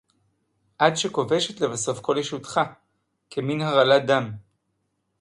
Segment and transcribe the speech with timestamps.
[0.79, 2.59] עד שכובשת לבסוף כל ישותך
[3.29, 4.31] כמין הרעלת דם